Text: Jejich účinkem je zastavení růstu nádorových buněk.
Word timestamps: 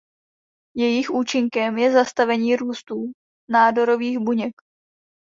Jejich 0.75 1.11
účinkem 1.11 1.77
je 1.77 1.91
zastavení 1.91 2.55
růstu 2.55 3.11
nádorových 3.49 4.19
buněk. 4.19 4.53